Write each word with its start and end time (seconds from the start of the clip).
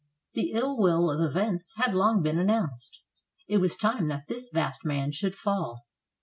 The 0.33 0.53
ill 0.53 0.79
will 0.79 1.11
of 1.11 1.21
events 1.21 1.75
had 1.77 1.93
long 1.93 2.23
been 2.23 2.39
announced. 2.39 3.01
It 3.47 3.57
was 3.59 3.75
time 3.75 4.07
that 4.07 4.23
this 4.27 4.49
vast 4.51 4.83
man 4.83 5.11
should 5.11 5.35
fall. 5.35 5.85